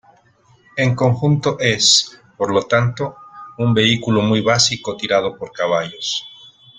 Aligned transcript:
En 0.77 0.95
conjunto 0.95 1.59
es, 1.59 2.19
por 2.35 2.51
lo 2.51 2.63
tanto, 2.63 3.17
un 3.59 3.71
vehículo 3.75 4.23
muy 4.23 4.41
básico 4.41 4.97
tirado 4.97 5.37
por 5.37 5.51
caballos. 5.51 6.25